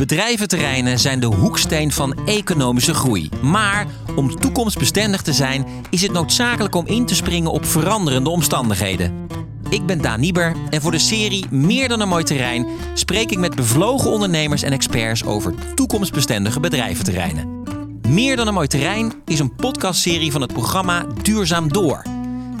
[0.00, 3.28] Bedrijventerreinen zijn de hoeksteen van economische groei.
[3.42, 3.86] Maar
[4.16, 9.26] om toekomstbestendig te zijn, is het noodzakelijk om in te springen op veranderende omstandigheden.
[9.68, 13.38] Ik ben Daan Nieber en voor de serie Meer dan een mooi terrein spreek ik
[13.38, 17.62] met bevlogen ondernemers en experts over toekomstbestendige bedrijventerreinen.
[18.08, 22.02] Meer dan een mooi terrein is een podcastserie van het programma Duurzaam Door.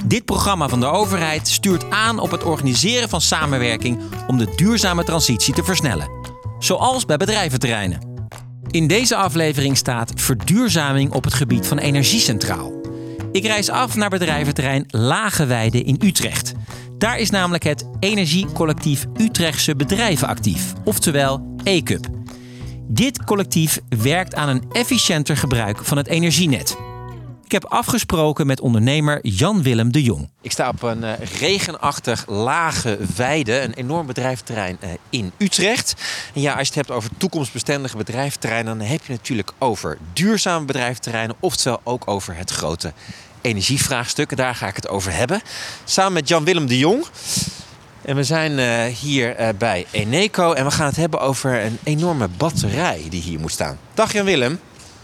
[0.04, 5.04] Dit programma van de overheid stuurt aan op het organiseren van samenwerking om de duurzame
[5.04, 6.19] transitie te versnellen
[6.60, 8.08] zoals bij bedrijventerreinen.
[8.70, 12.72] In deze aflevering staat verduurzaming op het gebied van energie centraal.
[13.32, 16.52] Ik reis af naar bedrijventerrein Lageweide in Utrecht.
[16.98, 22.06] Daar is namelijk het Energiecollectief Utrechtse Bedrijven actief, oftewel ECUB.
[22.88, 26.76] Dit collectief werkt aan een efficiënter gebruik van het energienet.
[27.50, 30.28] Ik heb afgesproken met ondernemer Jan-Willem de Jong.
[30.40, 35.94] Ik sta op een uh, regenachtig lage weide, een enorm bedrijventerrein uh, in Utrecht.
[36.34, 40.64] En ja, als je het hebt over toekomstbestendige bedrijventerreinen, dan heb je natuurlijk over duurzame
[40.64, 42.92] bedrijventerreinen, oftewel ook over het grote
[43.40, 44.36] energievraagstuk.
[44.36, 45.42] Daar ga ik het over hebben.
[45.84, 47.06] Samen met Jan-Willem de Jong.
[48.02, 51.78] En we zijn uh, hier uh, bij Eneco en we gaan het hebben over een
[51.82, 53.78] enorme batterij die hier moet staan.
[53.94, 54.60] Dag Jan-Willem.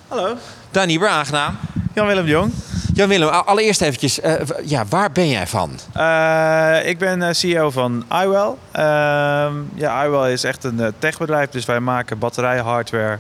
[0.09, 0.37] Hallo.
[0.71, 1.59] Danny, weer aangenaam.
[1.97, 2.53] Jan-Willem de Jong.
[2.95, 5.79] Jan-Willem, allereerst eventjes, uh, ja, waar ben jij van?
[5.97, 8.53] Uh, ik ben CEO van iWell.
[8.77, 13.19] Uh, ja, iWell is echt een techbedrijf, dus wij maken batterijen, hardware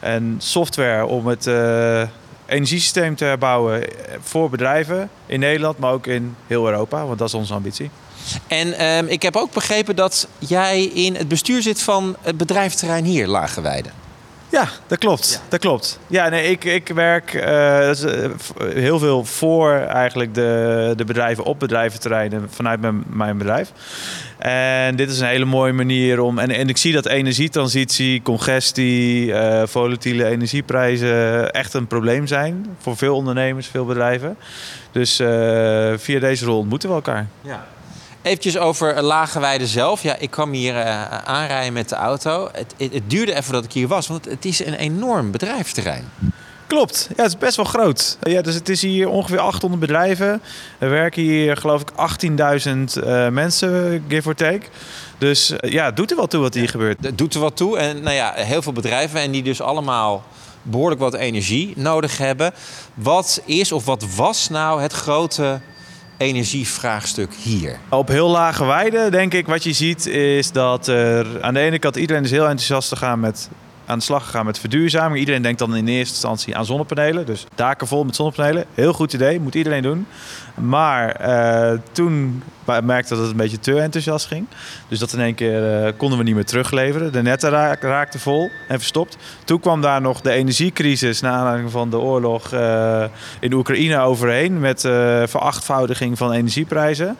[0.00, 1.50] en software om het
[2.46, 3.82] energiesysteem te herbouwen
[4.20, 7.90] voor bedrijven in Nederland, maar ook in heel Europa, want dat is onze ambitie.
[8.46, 13.04] En ehm, ik heb ook begrepen dat jij in het bestuur zit van het bedrijventerrein
[13.04, 13.88] hier, Lageweide.
[14.56, 15.32] Ja, dat klopt.
[15.32, 15.48] Ja.
[15.48, 15.98] Dat klopt.
[16.06, 17.90] Ja, nee, ik, ik werk uh,
[18.58, 23.72] heel veel voor eigenlijk de, de bedrijven op bedrijventerreinen vanuit mijn, mijn bedrijf.
[24.38, 26.38] En dit is een hele mooie manier om.
[26.38, 32.96] En, en ik zie dat energietransitie, congestie, uh, volatiele energieprijzen echt een probleem zijn voor
[32.96, 34.36] veel ondernemers, veel bedrijven.
[34.92, 35.28] Dus uh,
[35.96, 37.26] via deze rol ontmoeten we elkaar.
[37.40, 37.66] Ja.
[38.26, 40.02] Eventjes over Lageweide zelf.
[40.02, 42.48] Ja, ik kwam hier uh, aanrijden met de auto.
[42.52, 46.04] Het, het, het, duurde even dat ik hier was, want het is een enorm bedrijfsterrein.
[46.66, 48.18] Klopt, ja, het is best wel groot.
[48.20, 50.42] Ja, dus het is hier ongeveer 800 bedrijven.
[50.78, 51.90] Er werken hier geloof ik
[52.26, 54.66] 18.000 uh, mensen, give or take.
[55.18, 56.98] Dus uh, ja, het doet er wel toe wat hier ja, gebeurt.
[57.00, 57.78] Het doet er wat toe.
[57.78, 60.24] En nou ja, heel veel bedrijven en die dus allemaal
[60.62, 62.52] behoorlijk wat energie nodig hebben.
[62.94, 65.60] Wat is of wat was nou het grote
[66.16, 67.78] energievraagstuk hier?
[67.88, 71.78] Op heel lage weide, denk ik, wat je ziet, is dat er aan de ene
[71.78, 73.48] kant iedereen is heel enthousiast te gaan met
[73.86, 75.18] aan de slag gegaan met verduurzaming.
[75.18, 77.26] Iedereen denkt dan in eerste instantie aan zonnepanelen.
[77.26, 78.64] Dus daken vol met zonnepanelen.
[78.74, 80.06] Heel goed idee, moet iedereen doen.
[80.54, 82.42] Maar uh, toen
[82.82, 84.46] merkte dat het een beetje te enthousiast ging.
[84.88, 87.12] Dus dat in één keer uh, konden we niet meer terugleveren.
[87.12, 89.16] De netten raak, raakten vol en verstopt.
[89.44, 93.04] Toen kwam daar nog de energiecrisis na aanleiding van de oorlog uh,
[93.40, 94.60] in Oekraïne overheen.
[94.60, 94.80] Met
[95.24, 97.16] verachtvoudiging van energieprijzen.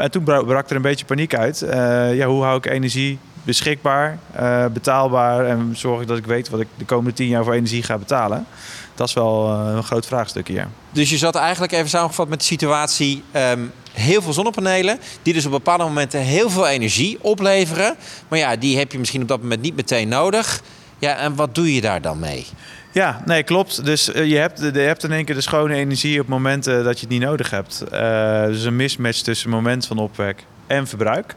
[0.00, 1.66] en toen brak er een beetje paniek uit.
[2.12, 6.60] ja, hoe hou ik energie beschikbaar, uh, betaalbaar en zorg ik dat ik weet wat
[6.60, 8.46] ik de komende tien jaar voor energie ga betalen.
[8.94, 10.68] Dat is wel uh, een groot vraagstuk hier.
[10.92, 15.46] Dus je zat eigenlijk even samengevat met de situatie: um, heel veel zonnepanelen, die dus
[15.46, 17.94] op bepaalde momenten heel veel energie opleveren.
[18.28, 20.62] Maar ja, die heb je misschien op dat moment niet meteen nodig.
[20.98, 22.46] Ja, en wat doe je daar dan mee?
[22.92, 23.84] Ja, nee, klopt.
[23.84, 26.94] Dus uh, je, hebt, je hebt in één keer de schone energie op momenten dat
[26.94, 27.84] je het niet nodig hebt.
[27.92, 31.34] Uh, dus een mismatch tussen moment van opwek en verbruik.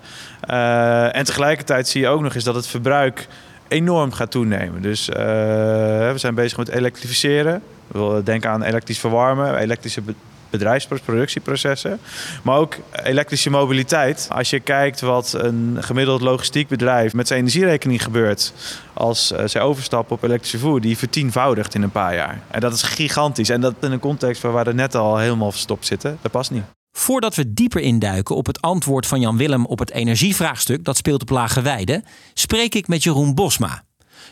[0.50, 3.28] Uh, en tegelijkertijd zie je ook nog eens dat het verbruik
[3.68, 4.82] enorm gaat toenemen.
[4.82, 7.62] Dus uh, we zijn bezig met elektrificeren.
[7.88, 10.02] We denken aan elektrisch verwarmen, elektrische
[10.50, 12.00] bedrijfsproductieprocessen.
[12.44, 14.28] Maar ook elektrische mobiliteit.
[14.32, 18.54] Als je kijkt wat een gemiddeld logistiek bedrijf met zijn energierekening gebeurt
[18.94, 22.42] als uh, zij overstappen op elektrische voer, die vertienvoudigt in een paar jaar.
[22.48, 23.50] En dat is gigantisch.
[23.50, 26.77] En dat in een context waar we net al helemaal verstopt zitten, dat past niet.
[26.98, 31.22] Voordat we dieper induiken op het antwoord van Jan Willem op het energievraagstuk dat speelt
[31.22, 32.04] op Lage Weide,
[32.34, 33.84] spreek ik met Jeroen Bosma.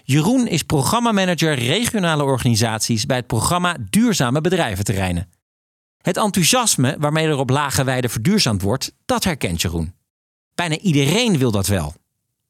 [0.03, 5.29] Jeroen is programmamanager regionale organisaties bij het programma Duurzame Bedrijventerreinen.
[6.01, 9.93] Het enthousiasme waarmee er op Lage Weide verduurzaamd wordt, dat herkent Jeroen.
[10.55, 11.93] Bijna iedereen wil dat wel.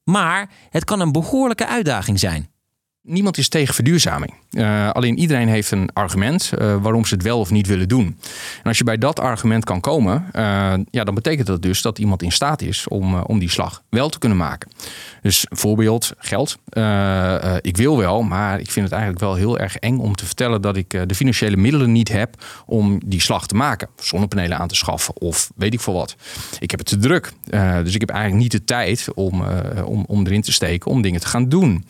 [0.03, 2.49] Maar het kan een behoorlijke uitdaging zijn.
[3.07, 4.33] Niemand is tegen verduurzaming.
[4.51, 8.05] Uh, alleen iedereen heeft een argument uh, waarom ze het wel of niet willen doen.
[8.57, 11.99] En als je bij dat argument kan komen, uh, ja, dan betekent dat dus dat
[11.99, 14.71] iemand in staat is om, om die slag wel te kunnen maken.
[15.21, 16.57] Dus voorbeeld geld.
[17.61, 20.61] ik wil wel, maar ik vind het eigenlijk wel heel erg eng om te vertellen
[20.61, 23.89] dat ik de financiële middelen niet heb om die slag te maken.
[23.95, 26.15] Zonnepanelen aan te schaffen of weet ik veel wat.
[26.59, 27.33] Ik heb het te druk.
[27.83, 29.43] dus ik heb eigenlijk niet de tijd om,
[29.85, 31.85] om, om erin te steken om dingen te gaan doen.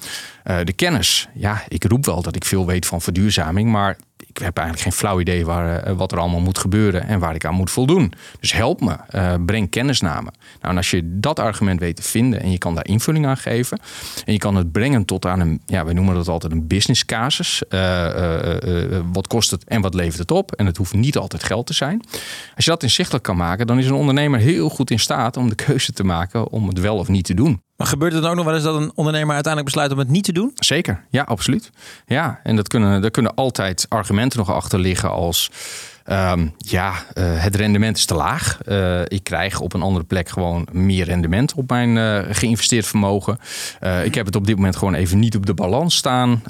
[0.63, 1.27] De kennis.
[1.33, 3.97] Ja, ik roep wel dat ik veel weet van verduurzaming, maar
[4.36, 7.36] ik heb eigenlijk geen flauw idee waar, eh, wat er allemaal moet gebeuren en waar
[7.36, 8.13] ik aan moet voldoen.
[8.39, 10.30] Dus help me, uh, breng kennis naar me.
[10.62, 13.38] Nou, en als je dat argument weet te vinden en je kan daar invulling aan
[13.38, 13.80] geven
[14.25, 17.06] en je kan het brengen tot aan een, ja, we noemen dat altijd een business
[17.06, 17.63] casus.
[19.12, 20.51] Wat kost het en wat levert het op?
[20.51, 22.01] En het hoeft niet altijd geld te zijn.
[22.56, 25.50] Als je dat inzichtelijk kan maken, dan is een ondernemer heel goed in staat om
[25.50, 27.62] de keuze te maken om het wel of niet te doen.
[27.77, 30.24] Maar gebeurt het ook nog wel eens dat een ondernemer uiteindelijk besluit om het niet
[30.24, 30.51] te doen?
[30.56, 31.72] Zeker, ja, absoluut.
[32.06, 35.51] Ja, en dat kunnen, daar kunnen altijd argumenten nog achter liggen als
[36.12, 38.60] Um, ja, uh, het rendement is te laag.
[38.66, 43.40] Uh, ik krijg op een andere plek gewoon meer rendement op mijn uh, geïnvesteerd vermogen.
[44.04, 46.44] ik heb het op dit moment gewoon even niet op de balans staan.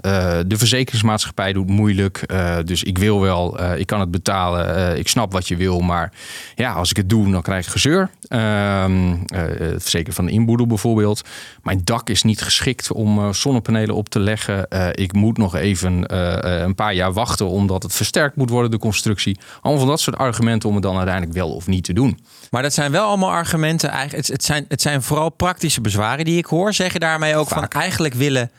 [0.48, 2.34] de verzekeringsmaatschappij doet moeilijk.
[2.66, 4.98] dus ik wil wel, ik kan het betalen.
[4.98, 5.80] ik snap wat je wil.
[5.80, 6.12] Maar
[6.56, 8.10] ja, als ik het doe, dan krijg ik gezeur.
[8.28, 11.22] Ehm, het verzekeren van de inboedel bijvoorbeeld.
[11.64, 14.68] Mijn dak is niet geschikt om zonnepanelen op te leggen.
[14.92, 16.16] ik moet nog even
[16.64, 19.38] een paar jaar wachten omdat het versterkt moet worden, de constructie.
[19.62, 22.20] Allemaal van dat soort argumenten om het dan uiteindelijk wel of niet te doen.
[22.52, 23.90] Maar dat zijn wel allemaal argumenten.
[23.90, 26.74] Eigenlijk, het, zijn, het zijn vooral praktische bezwaren die ik hoor.
[26.74, 28.52] Zeg je daarmee ook van eigenlijk willen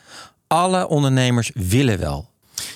[0.46, 2.28] alle ondernemers willen wel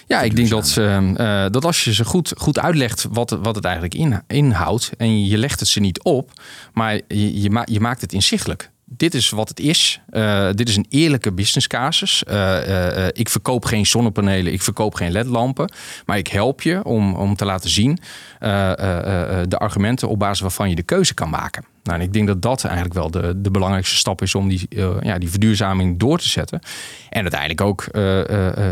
[0.07, 3.65] ja, ik denk dat, uh, dat als je ze goed, goed uitlegt wat, wat het
[3.65, 4.91] eigenlijk inhoudt.
[4.97, 6.31] en je legt het ze niet op,
[6.73, 10.01] maar je, je, je maakt het inzichtelijk dit is wat het is.
[10.11, 12.23] Uh, dit is een eerlijke business casus.
[12.29, 15.73] Uh, uh, ik verkoop geen zonnepanelen, ik verkoop geen ledlampen.
[16.07, 17.99] Maar ik help je om, om te laten zien
[18.39, 21.65] de argumenten op basis waarvan je de keuze kan maken.
[21.83, 24.67] Nou, en ik denk dat dat eigenlijk wel de, de belangrijkste stap is om die,
[25.01, 26.61] ja, die verduurzaming door te zetten.
[27.09, 27.85] En uiteindelijk ook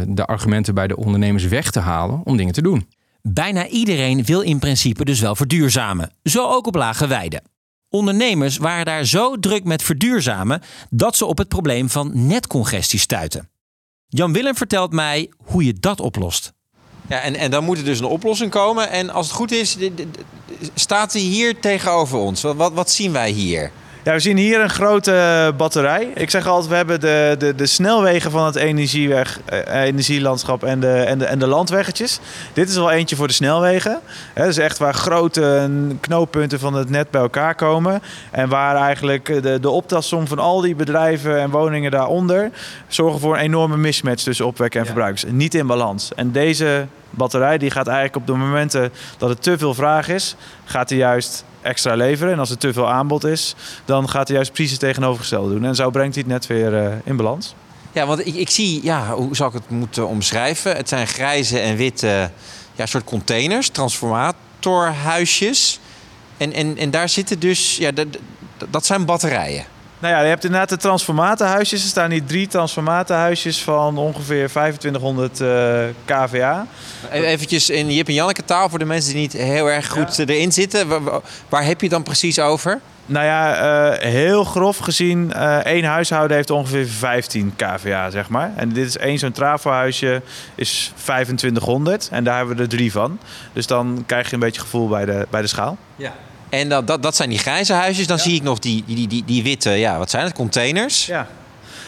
[0.08, 2.88] de argumenten bij de ondernemers weg te halen om dingen te doen.
[3.22, 6.10] Bijna iedereen wil in principe dus wel verduurzamen.
[6.22, 7.42] Zo ook op lage weiden.
[7.90, 13.50] Ondernemers waren daar zo druk met verduurzamen dat ze op het probleem van netcongestie stuiten.
[14.08, 16.52] Jan Willem vertelt mij hoe je dat oplost.
[17.08, 18.90] Ja, en, en dan moet er dus een oplossing komen.
[18.90, 19.76] En als het goed is,
[20.74, 22.42] staat hij hier tegenover ons.
[22.42, 23.70] Wat, wat, wat zien wij hier?
[24.02, 26.08] Ja, we zien hier een grote batterij.
[26.14, 30.80] Ik zeg altijd, we hebben de, de, de snelwegen van het energieweg, eh, energielandschap en
[30.80, 32.20] de, en, de, en de landweggetjes.
[32.52, 34.00] Dit is wel eentje voor de snelwegen.
[34.34, 38.02] Dat is echt waar grote knooppunten van het net bij elkaar komen.
[38.30, 42.50] En waar eigenlijk de, de optelsom van al die bedrijven en woningen daaronder...
[42.88, 45.24] zorgen voor een enorme mismatch tussen opwek en verbruikers.
[45.28, 46.14] Niet in balans.
[46.14, 50.36] En deze batterij die gaat eigenlijk op de momenten dat er te veel vraag is...
[50.64, 52.32] gaat hij juist extra leveren.
[52.32, 55.64] En als er te veel aanbod is, dan gaat hij juist precies het tegenovergestelde doen.
[55.64, 57.54] En zo brengt hij het net weer uh, in balans.
[57.92, 60.76] Ja, want ik, ik zie, ja, hoe zou ik het moeten omschrijven?
[60.76, 62.30] Het zijn grijze en witte
[62.74, 65.80] ja, soort containers, transformatorhuisjes.
[66.36, 67.90] En, en, en daar zitten dus, ja,
[68.70, 69.64] dat zijn batterijen.
[70.00, 71.82] Nou ja, je hebt inderdaad de transformatenhuisjes.
[71.82, 76.66] Er staan hier drie transformatenhuisjes van ongeveer 2500 uh, kVA.
[77.10, 80.52] Eventjes in Jip en Janneke taal voor de mensen die niet heel erg goed erin
[80.52, 80.88] zitten.
[81.48, 82.80] Waar, heb je het dan precies over?
[83.06, 88.52] Nou ja, uh, heel grof gezien, uh, één huishouden heeft ongeveer 15 kVA, zeg maar.
[88.56, 90.22] En dit is één zo'n trafohuisje,
[90.54, 93.18] is 2500 en daar hebben we er drie van.
[93.52, 95.76] Dus dan krijg je een beetje gevoel bij de, bij de schaal.
[95.96, 96.12] Ja.
[96.48, 98.06] En dat, dat, dat zijn die grijze huisjes.
[98.06, 100.34] Dan zie ik nog die, die, die, die witte, ja, wat zijn het?
[100.34, 101.06] Containers.
[101.06, 101.26] Ja.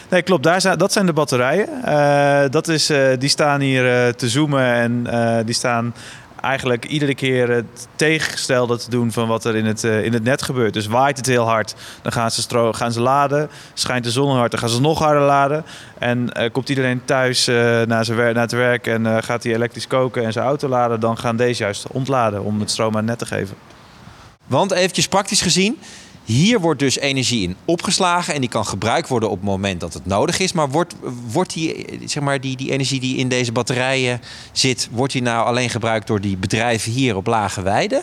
[0.09, 0.43] Nee, klopt.
[0.43, 1.69] Daar zijn, dat zijn de batterijen.
[1.85, 5.07] Uh, dat is, uh, die staan hier uh, te zoomen en
[5.45, 5.93] die staan
[6.41, 10.41] eigenlijk iedere keer het tegengestelde te doen van wat er in het, in het net
[10.41, 10.73] gebeurt.
[10.73, 13.49] Dus waait het heel hard, dan gaan ze, stro gaan ze laden.
[13.73, 15.65] Schijnt de zon hard, dan gaan ze nog harder laden.
[15.97, 17.45] En komt iedereen thuis
[17.85, 21.17] naar, zijn naar het werk en gaat hij elektrisch koken en zijn auto laden, dan
[21.17, 23.55] gaan deze juist ontladen om het stroom aan het net te geven.
[24.47, 25.77] Want eventjes praktisch gezien,
[26.23, 29.93] hier wordt dus energie in opgeslagen en die kan gebruikt worden op het moment dat
[29.93, 30.51] het nodig is.
[30.51, 30.95] Maar wordt,
[31.31, 34.21] wordt die, zeg maar, die, die energie die in deze batterijen
[34.51, 38.01] zit, wordt die nou alleen gebruikt door die bedrijven hier op Lage Weide?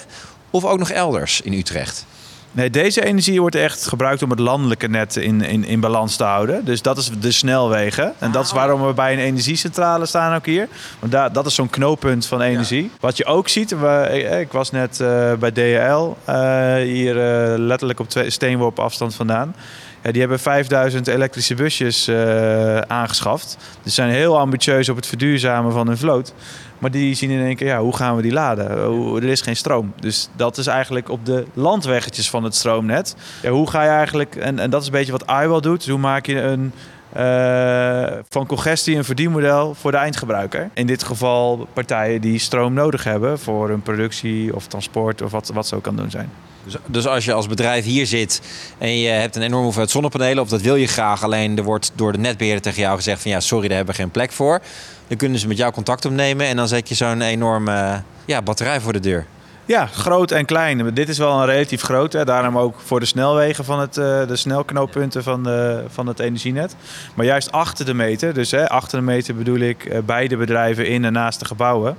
[0.51, 2.07] Of ook nog elders in Utrecht?
[2.53, 6.25] Nee, deze energie wordt echt gebruikt om het landelijke net in, in, in balans te
[6.25, 6.65] houden.
[6.65, 8.15] Dus dat is de snelwegen.
[8.19, 10.69] En dat is waarom we bij een energiecentrale staan ook hier.
[10.99, 12.91] Want daar, dat is zo'n knooppunt van energie.
[13.01, 18.01] Wat je ook ziet, we, ik was net uh, bij DHL, uh, hier uh, letterlijk
[18.01, 19.55] op twee steenworp afstand vandaan.
[20.03, 23.57] Die hebben 5000 elektrische busjes uh, aangeschaft.
[23.83, 26.35] Dus zijn heel ambitieus op het verduurzamen van hun vloot.
[26.79, 28.71] Maar die zien in één keer, ja, hoe gaan we die laden?
[29.17, 29.93] er is geen stroom.
[30.01, 33.17] Dus dat is eigenlijk op de landweggetjes van het stroomnet.
[33.43, 35.87] Ja, hoe ga je eigenlijk, en, en dat is een beetje wat iWell doet.
[35.87, 36.73] Hoe maak je een
[37.17, 40.71] uh, van congestie een verdienmodel voor de eindgebruiker.
[40.75, 45.51] In dit geval partijen die stroom nodig hebben voor hun productie of transport of wat,
[45.55, 46.31] wat zo kan doen zijn.
[46.69, 48.41] Dus, dus als je als bedrijf hier zit
[48.79, 51.93] en je hebt een enorme hoeveelheid zonnepanelen, of dat wil je graag, alleen er wordt
[51.95, 54.61] door de netbeheerder tegen jou gezegd van ja, sorry, daar hebben we geen plek voor.
[55.09, 58.81] Dan kunnen ze met jou contact opnemen en dan zet je zo'n enorme ja, batterij
[58.81, 59.27] voor de deur.
[59.69, 60.95] Ja, groot en klein.
[60.95, 62.13] Dit is wel een relatief groot.
[62.13, 62.25] Hè.
[62.25, 66.77] Daarom ook voor de snelwegen van het, uh, de snelknooppunten van, de, van het energienet.
[67.15, 70.89] Maar juist achter de meter, dus hè, achter de meter bedoel ik uh, beide bedrijven
[70.89, 71.97] in en naast de gebouwen.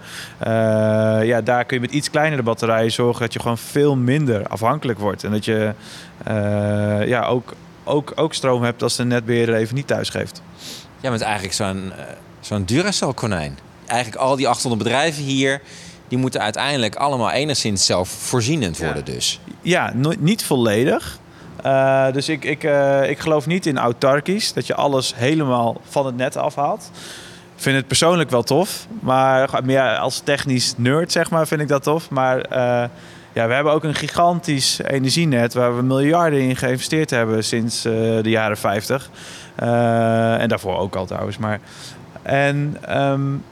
[1.24, 5.00] Ja, daar kun je met iets kleinere batterijen zorgen dat je gewoon veel minder afhankelijk
[5.00, 5.24] wordt.
[5.24, 5.74] En dat je
[7.06, 10.42] ja, ook, ook, ook stroom hebt als de netbeheerder even niet thuis geeft.
[11.02, 11.94] Ja, met eigenlijk zo'n
[12.40, 13.58] zo'n Duracell konijn.
[13.86, 15.62] Eigenlijk al die 800 bedrijven hier
[16.10, 19.40] die moeten uiteindelijk allemaal enigszins zelfvoorzienend worden dus.
[19.62, 21.20] Ja, niet volledig.
[21.66, 26.06] Uh, dus ik, ik, uh, ik geloof niet in autarkisch, dat je alles helemaal van
[26.06, 26.92] het net afhaalt.
[27.56, 31.68] Ik vind het persoonlijk wel tof, maar meer als technisch nerd zeg maar, vind ik
[31.68, 32.10] dat tof.
[32.10, 32.90] Maar uh,
[33.34, 38.22] ja, we hebben ook een gigantisch energienet waar we miljarden in geïnvesteerd hebben sinds de
[38.24, 39.10] jaren 50.
[39.56, 41.38] en daarvoor ook al trouwens.
[41.38, 41.60] Maar,
[42.22, 43.44] en um,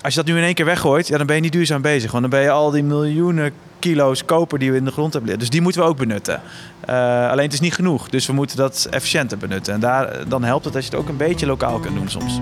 [0.00, 2.10] als je dat nu in één keer weggooit, ja, dan ben je niet duurzaam bezig.
[2.10, 5.38] Want dan ben je al die miljoenen kilo's koper die we in de grond hebben.
[5.38, 6.40] Dus die moeten we ook benutten.
[6.88, 8.08] Uh, alleen het is niet genoeg.
[8.08, 9.74] Dus we moeten dat efficiënter benutten.
[9.74, 12.40] En daar, dan helpt het als je het ook een beetje lokaal kunt doen soms.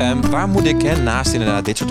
[0.00, 1.90] Um, waar moet ik, naast inderdaad dit soort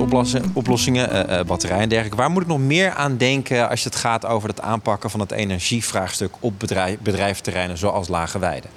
[0.53, 3.95] oplossingen, uh, uh, batterijen en dergelijke, waar moet ik nog meer aan denken als het
[3.95, 8.67] gaat over het aanpakken van het energievraagstuk op bedrijf, bedrijfterreinen zoals Lage Weide?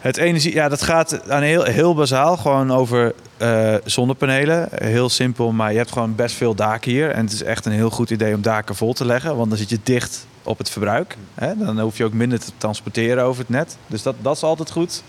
[0.00, 4.68] Het energie, ja, dat gaat aan heel, heel bazaal gewoon over uh, zonnepanelen.
[4.74, 7.10] Heel simpel, maar je hebt gewoon best veel daken hier.
[7.10, 9.58] En het is echt een heel goed idee om daken vol te leggen, want dan
[9.58, 11.16] zit je dicht op het verbruik.
[11.34, 11.56] Hè?
[11.56, 13.76] Dan hoef je ook minder te transporteren over het net.
[13.86, 15.02] Dus dat, dat is altijd goed.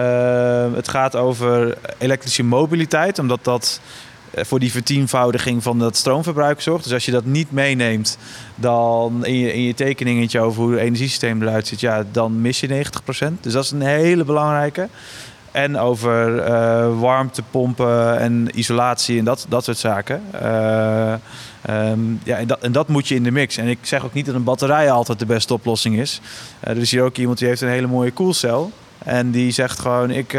[0.00, 6.60] Uh, het gaat over elektrische mobiliteit, omdat dat eh, voor die vertienvoudiging van dat stroomverbruik
[6.60, 6.84] zorgt.
[6.84, 8.18] Dus als je dat niet meeneemt
[8.54, 12.60] dan in je, in je tekeningetje over hoe het energiesysteem eruit ziet, ja, dan mis
[12.60, 13.40] je 90%.
[13.40, 14.88] Dus dat is een hele belangrijke.
[15.50, 20.22] En over uh, warmtepompen en isolatie en dat, dat soort zaken.
[20.42, 21.12] Uh,
[21.70, 23.56] um, ja, en, dat, en dat moet je in de mix.
[23.56, 26.20] En ik zeg ook niet dat een batterij altijd de beste oplossing is.
[26.60, 28.72] Er is hier ook iemand die heeft een hele mooie koelcel.
[28.98, 30.38] En die zegt gewoon, ik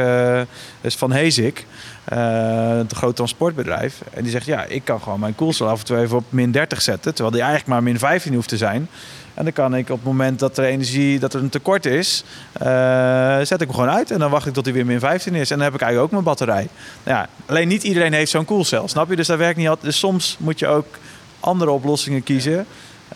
[0.81, 1.65] is van Hezik.
[2.05, 4.01] Een groot transportbedrijf.
[4.13, 6.51] En die zegt, ja, ik kan gewoon mijn koelcel af en toe even op min
[6.51, 7.13] 30 zetten.
[7.13, 8.89] Terwijl die eigenlijk maar min 15 hoeft te zijn.
[9.34, 12.24] En dan kan ik op het moment dat er energie, dat er een tekort is,
[12.62, 14.12] uh, zet ik hem gewoon uit.
[14.12, 15.51] En dan wacht ik tot hij weer min 15 is.
[15.51, 16.67] En dan heb ik eigenlijk ook mijn batterij.
[17.03, 19.15] Ja, alleen niet iedereen heeft zo'n koelcel, snap je?
[19.15, 19.86] Dus dat werkt niet altijd.
[19.86, 20.98] Dus soms moet je ook
[21.39, 22.65] andere oplossingen kiezen.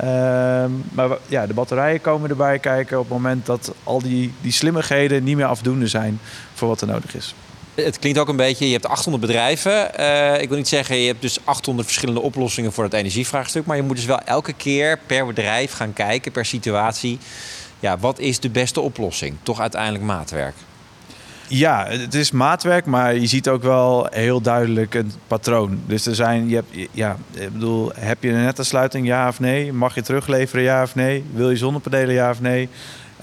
[0.03, 0.07] Uh,
[0.91, 5.23] maar ja, de batterijen komen erbij kijken op het moment dat al die, die slimmigheden
[5.23, 6.19] niet meer afdoende zijn
[6.53, 7.35] voor wat er nodig is.
[7.75, 9.89] Het klinkt ook een beetje, je hebt 800 bedrijven.
[9.99, 13.65] Uh, ik wil niet zeggen, je hebt dus 800 verschillende oplossingen voor het energievraagstuk.
[13.65, 17.19] Maar je moet dus wel elke keer per bedrijf gaan kijken, per situatie.
[17.79, 19.37] Ja, wat is de beste oplossing?
[19.43, 20.55] Toch uiteindelijk maatwerk.
[21.47, 25.79] Ja, het is maatwerk, maar je ziet ook wel heel duidelijk een patroon.
[25.85, 29.73] Dus er zijn, je hebt, ja, ik bedoel, heb je een nettensluiting, ja of nee?
[29.73, 31.23] Mag je terugleveren, ja of nee?
[31.33, 32.69] Wil je zonnepanelen, ja of nee?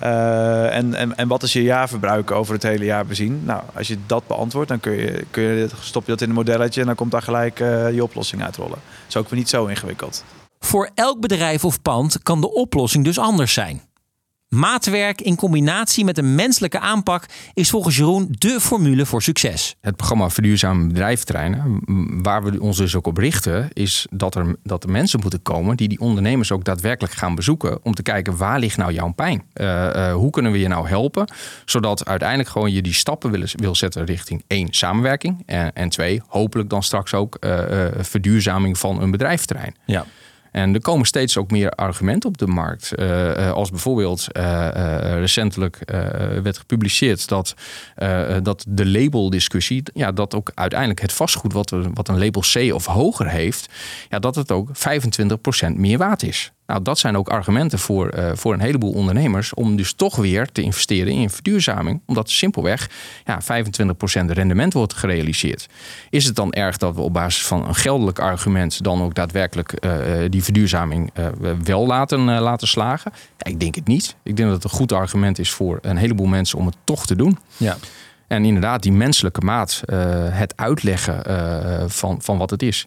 [0.03, 3.43] Uh, en, en, en wat is je jaarverbruik over het hele jaar bezien?
[3.45, 6.35] Nou, als je dat beantwoordt, dan kun je, kun je, stop je dat in een
[6.35, 8.71] modelletje en dan komt daar gelijk uh, je oplossing uitrollen.
[8.71, 10.25] Dat is ook weer niet zo ingewikkeld.
[10.59, 13.83] Voor elk bedrijf of pand kan de oplossing dus anders zijn.
[14.55, 19.77] Maatwerk in combinatie met een menselijke aanpak is volgens Jeroen de formule voor succes.
[19.81, 21.81] Het programma Verduurzame Bedrijfterreinen,
[22.23, 25.77] waar we ons dus ook op richten, is dat er, dat er mensen moeten komen
[25.77, 27.85] die die ondernemers ook daadwerkelijk gaan bezoeken.
[27.85, 29.43] Om te kijken waar ligt nou jouw pijn?
[29.55, 31.33] Uh, uh, hoe kunnen we je nou helpen?
[31.65, 35.43] Zodat uiteindelijk gewoon je die stappen wil, wil zetten richting één, samenwerking.
[35.47, 37.61] En, en twee, hopelijk dan straks ook uh,
[37.99, 39.75] verduurzaming van een bedrijfterrein.
[39.85, 40.07] Ja.
[40.53, 42.93] En er komen steeds ook meer argumenten op de markt.
[42.97, 44.69] Uh, als bijvoorbeeld uh,
[45.19, 45.79] recentelijk
[46.43, 47.55] werd gepubliceerd dat,
[48.43, 52.87] dat de labeldiscussie, ja, dat ook uiteindelijk het vastgoed wat, wat een label C of
[52.87, 53.69] hoger heeft,
[54.09, 56.53] ja, dat het ook 25% meer waard is.
[56.73, 60.53] Nou, dat zijn ook argumenten voor, uh, voor een heleboel ondernemers om dus toch weer
[60.53, 62.01] te investeren in verduurzaming.
[62.07, 62.91] Omdat simpelweg
[63.25, 65.69] ja, 25% rendement wordt gerealiseerd.
[66.11, 69.85] Is het dan erg dat we op basis van een geldelijk argument dan ook daadwerkelijk
[69.85, 69.93] uh,
[70.29, 71.27] die verduurzaming uh,
[71.63, 73.13] wel laten, laten slagen?
[73.37, 74.17] Ja, ik denk het niet.
[74.23, 77.07] Ik denk dat het een goed argument is voor een heleboel mensen om het toch
[77.07, 77.39] te doen.
[77.57, 77.77] Ja.
[78.27, 79.83] En inderdaad, die menselijke maat,
[80.31, 81.23] het uitleggen
[81.91, 82.87] van, van wat het is.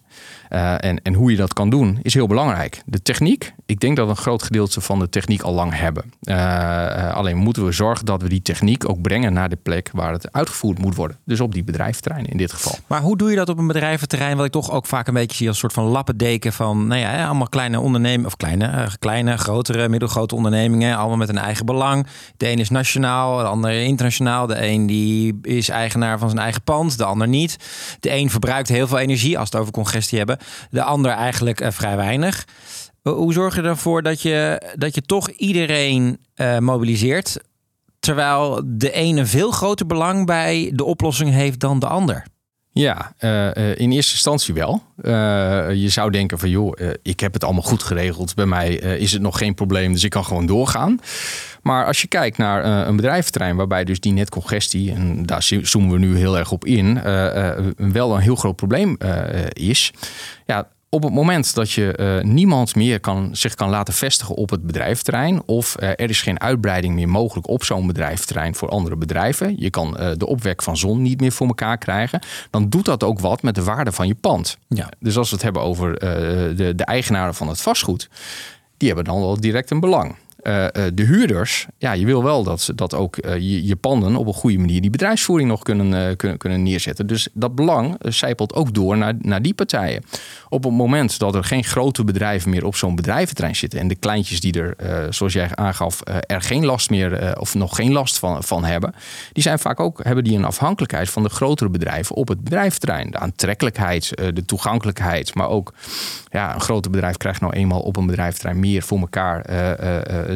[0.50, 2.82] Uh, en, en hoe je dat kan doen, is heel belangrijk.
[2.86, 6.04] De techniek, ik denk dat we een groot gedeelte van de techniek al lang hebben.
[7.14, 10.32] alleen moeten we zorgen dat we die techniek ook brengen naar de plek waar het
[10.32, 11.18] uitgevoerd moet worden.
[11.24, 12.74] Dus op die bedrijventerreinen in dit geval.
[12.86, 15.36] Maar hoe doe je dat op een bedrijventerrein, wat ik toch ook vaak een beetje
[15.36, 19.36] zie als een soort van lappendeken van, nou ja, allemaal kleine ondernemingen, of kleine, kleine,
[19.36, 22.06] grotere, middelgrote ondernemingen, allemaal met een eigen belang.
[22.36, 24.46] De een is nationaal, de ander internationaal.
[24.46, 27.56] De een die is eigenaar van zijn eigen pand, de ander niet.
[28.00, 30.35] De een verbruikt heel veel energie als het over congestie hebben,
[30.70, 32.44] de ander eigenlijk uh, vrij weinig.
[33.02, 37.38] Hoe zorg je ervoor dat je, dat je toch iedereen uh, mobiliseert,
[38.00, 42.26] terwijl de ene veel groter belang bij de oplossing heeft dan de ander?
[42.72, 44.82] Ja, uh, in eerste instantie wel.
[45.74, 48.34] Je zou denken van joh, ik heb het allemaal goed geregeld.
[48.34, 51.00] Bij mij is het nog geen probleem, dus ik kan gewoon doorgaan.
[51.66, 55.98] Maar als je kijkt naar een bedrijventerrein waarbij dus die netcongestie, en daar zoomen we
[55.98, 57.02] nu heel erg op in,
[57.76, 58.96] wel een heel groot probleem
[59.52, 59.92] is.
[60.44, 64.50] Ja, op het moment dat je uh, niemand meer kan, zich kan laten vestigen op
[64.50, 68.96] het bedrijfterrein, of uh, er is geen uitbreiding meer mogelijk op zo'n bedrijfterrein voor andere
[68.96, 72.20] bedrijven, je kan uh, de opwek van zon niet meer voor elkaar krijgen,
[72.50, 74.58] dan doet dat ook wat met de waarde van je pand.
[74.68, 74.88] Ja.
[74.98, 75.98] Dus als we het hebben over
[76.56, 78.08] de, de eigenaren van het vastgoed,
[78.76, 80.16] die hebben dan wel direct een belang.
[80.46, 84.26] Uh, de huurders, ja, je wil wel dat, dat ook uh, je, je, panden op
[84.26, 87.06] een goede manier die bedrijfsvoering nog kunnen, kunnen, kunnen neerzetten.
[87.06, 90.04] Dus dat belang zijpelt ook door naar, naar die partijen.
[90.48, 93.94] Op het moment dat er geen grote bedrijven meer op zo'n bedrijventrein zitten en de
[93.94, 94.76] kleintjes die er,
[95.14, 98.94] zoals jij aangaf, er geen last meer of nog geen last van, van hebben,
[99.32, 103.10] die zijn vaak ook, hebben die een afhankelijkheid van de grotere bedrijven op het bedrijventerrein.
[103.10, 105.72] De aantrekkelijkheid, de toegankelijkheid, maar ook
[106.30, 109.44] ja, een groter bedrijf krijgt nou eenmaal op een bedrijventerrein meer voor elkaar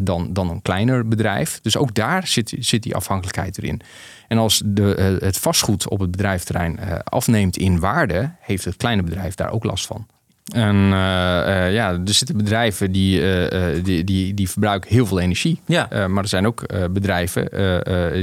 [0.03, 1.61] dan, dan een kleiner bedrijf.
[1.61, 3.81] Dus ook daar zit, zit die afhankelijkheid erin.
[4.29, 9.35] En als de, het vastgoed op het bedrijfterrein afneemt in waarde, heeft het kleine bedrijf
[9.35, 10.07] daar ook last van.
[10.53, 15.21] En uh, uh, ja, er zitten bedrijven die, uh, die, die, die verbruiken heel veel
[15.21, 15.61] energie.
[15.67, 16.09] Ja.
[16.09, 17.49] maar er zijn ook bedrijven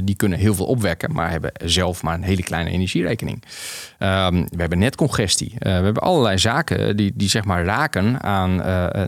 [0.06, 3.44] die kunnen heel veel opwekken, maar hebben zelf maar een hele kleine energierekening.
[3.98, 5.56] Ehm, we hebben netcongestie.
[5.60, 8.56] we hebben allerlei zaken die, die zeg maar raken aan,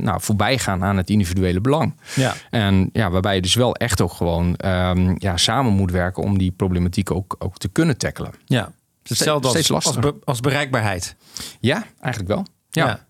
[0.04, 1.94] nou, voorbij gaan aan het individuele belang.
[2.16, 2.34] Ja.
[2.50, 6.38] En ja, waarbij je dus wel echt ook gewoon um, ja, samen moet werken om
[6.38, 8.32] die problematiek ook, ook te kunnen tackelen.
[8.46, 8.72] Ja.
[9.04, 11.16] Hetzelfde als, als, als bereikbaarheid.
[11.60, 12.46] Ja, eigenlijk wel.
[12.70, 12.86] Ja.
[12.86, 13.08] ja.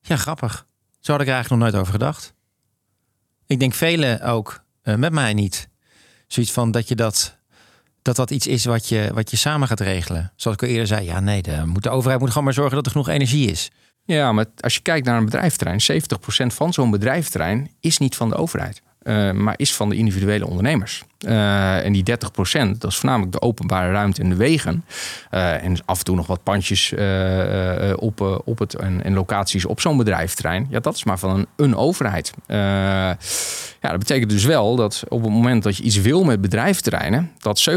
[0.00, 0.66] Ja, grappig.
[1.00, 2.34] Zo had ik er eigenlijk nog nooit over gedacht.
[3.46, 5.68] Ik denk velen ook, uh, met mij niet.
[6.26, 7.38] Zoiets van dat je dat,
[8.02, 10.32] dat dat iets is wat je, wat je samen gaat regelen.
[10.36, 12.74] Zoals ik al eerder zei, ja nee, de, moet de overheid moet gewoon maar zorgen
[12.74, 13.70] dat er genoeg energie is.
[14.04, 18.28] Ja, maar als je kijkt naar een bedrijfterrein, 70% van zo'n bedrijfterrein is niet van
[18.28, 18.82] de overheid.
[19.02, 21.04] Uh, maar is van de individuele ondernemers.
[21.26, 24.84] Uh, en die 30% dat is voornamelijk de openbare ruimte en de wegen.
[25.30, 26.92] Uh, en af en toe nog wat pandjes
[27.96, 30.66] op, op het, en, en, locaties op zo'n bedrijfterrein.
[30.70, 32.32] Ja, dat is maar van een, een overheid.
[32.46, 33.16] ja,
[33.80, 37.70] dat betekent dus wel dat op het moment dat je iets wil met bedrijfterreinen, dat
[37.70, 37.72] 70%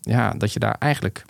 [0.00, 1.24] ja, dat je daar eigenlijk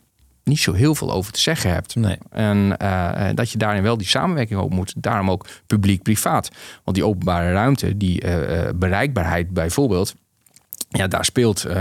[0.45, 1.95] niet zo heel veel over te zeggen hebt.
[1.95, 2.19] Nee.
[2.31, 4.95] En uh, dat je daarin wel die samenwerking op moet.
[4.97, 6.51] Daarom ook publiek-privaat.
[6.85, 10.15] Want die openbare ruimte, die uh, bereikbaarheid bijvoorbeeld.
[10.89, 11.75] Ja, daar speelt, uh,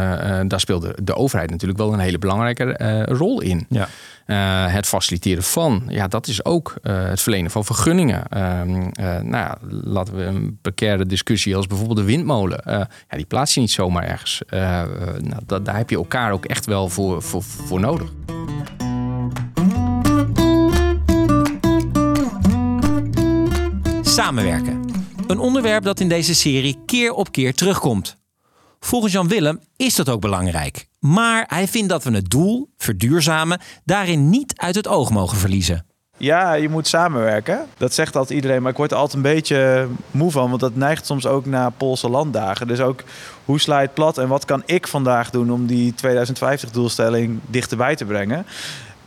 [0.47, 3.65] daar speelt de, de, overheid natuurlijk wel een hele belangrijke rol in.
[3.69, 3.87] Ja.
[4.27, 8.27] Uh, het faciliteren van, ja, dat is ook het verlenen van vergunningen.
[8.27, 12.61] Ehm, nou ja, laten we een precaire discussie als bijvoorbeeld de windmolen.
[12.65, 14.41] ja, die plaats je niet zomaar ergens.
[14.49, 18.32] nou, dat, daar heb je elkaar ook echt wel voor, voor, voor nodig.
[24.13, 24.81] Samenwerken.
[25.27, 28.17] Een onderwerp dat in deze serie keer op keer terugkomt.
[28.79, 30.87] Volgens Jan Willem is dat ook belangrijk.
[30.99, 35.85] Maar hij vindt dat we het doel, verduurzamen, daarin niet uit het oog mogen verliezen.
[36.17, 37.65] Ja, je moet samenwerken.
[37.77, 40.49] Dat zegt altijd iedereen, maar ik word er altijd een beetje moe van.
[40.49, 42.67] Want dat neigt soms ook naar Poolse landdagen.
[42.67, 43.03] Dus ook,
[43.45, 47.95] hoe sla je het plat en wat kan ik vandaag doen om die 2050-doelstelling dichterbij
[47.95, 48.45] te brengen?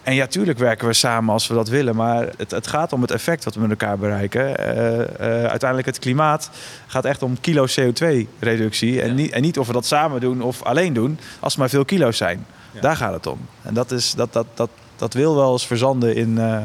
[0.06, 1.96] En ja, tuurlijk werken we samen als we dat willen.
[1.96, 4.60] Maar het, het gaat om het effect wat we met elkaar bereiken.
[4.60, 5.04] Uh, uh,
[5.44, 6.50] uiteindelijk het klimaat
[6.86, 9.02] gaat echt om kilo CO2-reductie.
[9.02, 11.68] En, niet, en niet of we dat samen doen of alleen doen, als er maar
[11.68, 12.46] veel kilo's zijn.
[12.72, 12.80] Ja.
[12.80, 13.38] Daar gaat het om.
[13.62, 16.58] En dat is, dat, dat, dat, dat wil wel eens verzanden in uh,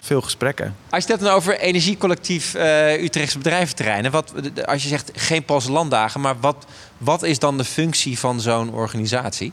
[0.00, 0.76] veel gesprekken.
[0.90, 4.32] Als je het dan over energiecollectief uh, Utrechtse bedrijventerreinen, wat,
[4.64, 6.66] als je zegt geen pas landdagen, maar wat,
[6.98, 9.52] wat is dan de functie van zo'n organisatie?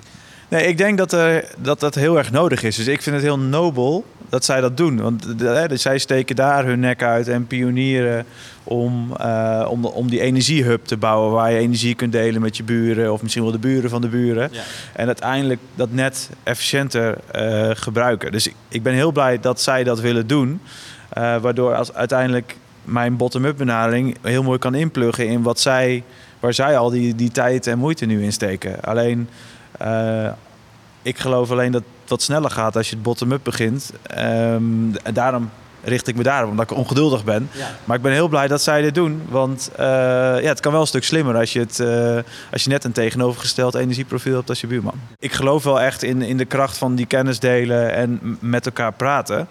[0.54, 2.76] Nee, ik denk dat, uh, dat dat heel erg nodig is.
[2.76, 5.02] Dus ik vind het heel nobel dat zij dat doen.
[5.02, 8.26] Want de, de, zij steken daar hun nek uit en pionieren
[8.63, 11.32] om, uh, om, om die energiehub te bouwen...
[11.32, 14.08] waar je energie kunt delen met je buren of misschien wel de buren van de
[14.08, 14.50] buren.
[14.52, 14.62] Ja.
[14.94, 18.32] En uiteindelijk dat net efficiënter uh, gebruiken.
[18.32, 20.62] Dus ik, ik, ben heel blij dat zij dat willen doen.
[21.13, 26.04] Waardoor als uiteindelijk mijn bottom-up benadering heel mooi kan inpluggen in wat zij,
[26.44, 28.82] waar zij al die, die tijd en moeite nu in steken.
[28.82, 29.30] Alleen
[31.02, 33.94] ik geloof alleen dat wat sneller gaat als je het bottom-up begint.
[34.04, 35.50] En daarom
[35.84, 37.50] richt ik me daarop, omdat ik ongeduldig ben.
[37.84, 39.22] Maar ik ben heel blij dat zij dit doen.
[39.30, 42.17] Want uh, ja, het kan wel een stuk slimmer als je, het, uh,
[42.52, 45.00] als je net een tegenovergesteld energieprofiel hebt als je buurman.
[45.19, 48.93] Ik geloof wel echt in, in de kracht van die kennis delen en met elkaar
[48.93, 49.48] praten.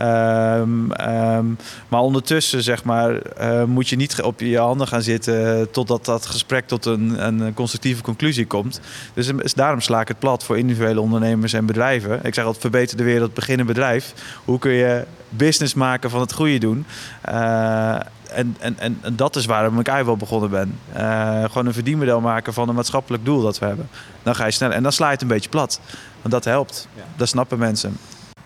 [0.00, 5.70] Um, um, maar ondertussen zeg maar, uh, moet je niet op je handen gaan zitten
[5.70, 8.80] totdat dat gesprek tot een, een constructieve conclusie komt.
[9.14, 12.20] Dus, dus daarom sla ik het plat voor individuele ondernemers en bedrijven.
[12.22, 14.14] Ik zeg altijd verbeter de wereld, beginnen bedrijf.
[14.44, 16.86] Hoe kun je business maken van het goede doen?
[17.28, 17.94] Uh,
[18.30, 20.78] en, en, en, en, dat is waarom ik eigenlijk wel begonnen ben.
[20.96, 23.88] Uh, gewoon een verdienmodel maken van een maatschappelijk doel dat we hebben.
[24.22, 24.76] Dan ga je sneller.
[24.76, 25.80] En dan sla je het een beetje plat.
[26.20, 26.88] Want dat helpt.
[26.94, 27.02] Ja.
[27.16, 27.96] Dat snappen mensen.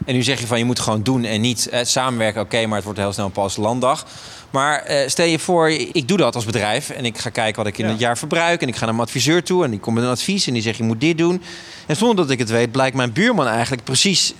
[0.04, 2.40] En nu zeg je van je moet gewoon doen en niet eh, samenwerken.
[2.40, 4.06] Oké, maar het wordt heel snel een pas landdag.
[4.50, 7.72] Maar eh, stel je voor, ik doe dat als bedrijf en ik ga kijken wat
[7.72, 7.90] ik in ja.
[7.90, 8.62] het jaar verbruik.
[8.62, 10.62] En ik ga naar mijn adviseur toe en die komt met een advies en die
[10.62, 11.42] zegt je moet dit doen.
[11.86, 14.34] En zonder dat ik het weet, blijkt mijn buurman eigenlijk precies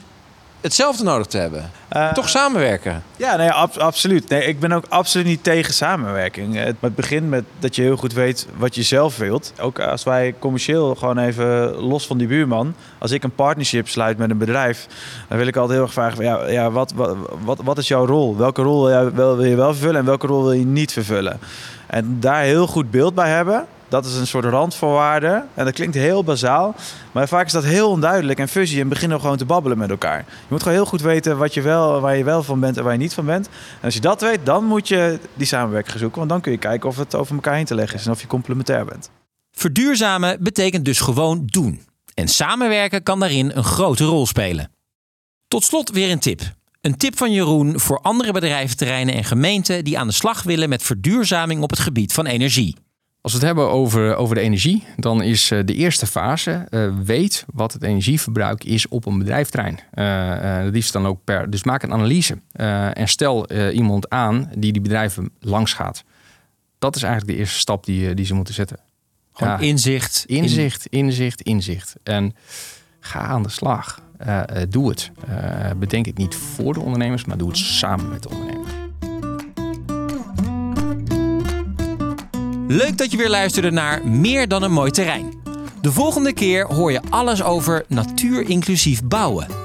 [0.62, 1.70] hetzelfde nodig te hebben.
[1.96, 3.03] Uh, Toch samenwerken.
[3.16, 4.29] Ja, nee, ab absoluut.
[4.29, 6.57] Nee, ik ben ook absoluut niet tegen samenwerking.
[6.57, 9.53] Het, het begint met dat je heel goed weet wat je zelf wilt.
[9.61, 12.75] Ook als wij commercieel gewoon even los van die buurman.
[12.98, 14.87] Als ik een partnership sluit met een bedrijf,
[15.29, 18.07] dan wil ik altijd heel erg vragen: ja, ja, wat, wat, wat, wat is jouw
[18.07, 18.37] rol?
[18.37, 20.92] Welke rol wil je, wel, wil je wel vervullen en welke rol wil je niet
[20.92, 21.38] vervullen?
[21.87, 23.66] En daar heel goed beeld bij hebben.
[23.92, 25.44] Dat is een soort randvoorwaarde.
[25.55, 26.74] En dat klinkt heel bazaal.
[27.12, 28.81] Maar vaak is dat heel onduidelijk en fuzzy.
[28.81, 30.18] En beginnen gewoon te babbelen met elkaar.
[30.18, 32.85] Je moet gewoon heel goed weten wat je wel, waar je wel van bent en
[32.85, 33.46] waar je niet van bent.
[33.46, 36.18] En als je dat weet, dan moet je die samenwerking zoeken.
[36.18, 38.07] Want dan kun je kijken of het over elkaar heen te leggen is.
[38.07, 39.11] En of je complementair bent.
[39.50, 41.81] Verduurzamen betekent dus gewoon doen.
[42.14, 44.70] En samenwerken kan daarin een grote rol spelen.
[45.48, 46.40] Tot slot weer een tip.
[46.81, 50.83] Een tip van Jeroen voor andere bedrijventerreinen en gemeenten die aan de slag willen met
[50.83, 52.76] verduurzaming op het gebied van energie.
[53.22, 56.94] Als we het hebben over, over de energie, dan is eh, de eerste fase uh,
[57.04, 59.78] weet wat het energieverbruik is op een bedrijfterrein.
[59.94, 61.50] Uh, uh, liefst dan ook per.
[61.50, 62.38] Dus maak een analyse
[62.92, 66.04] en stel iemand aan die die bedrijven langs gaat.
[66.78, 68.78] Dat is eigenlijk de eerste stap die, die ze moeten zetten.
[69.32, 70.24] Gewoon ja, inzicht.
[70.26, 71.94] Inzicht, inzicht, inzicht.
[72.02, 72.35] En
[73.00, 74.00] ga aan de slag.
[74.68, 75.11] doe het.
[75.76, 78.62] bedenk het niet voor de ondernemers, maar doe het samen met de ondernemers.
[82.72, 85.32] Leuk dat je weer luisterde naar Meer dan een mooi terrein.
[85.80, 89.62] De volgende keer hoor je alles over natuur inclusief bouwen.